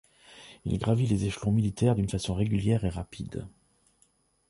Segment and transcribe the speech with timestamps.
[0.65, 3.47] Il gravit les échelons militaires d'un façon régulière et rapide.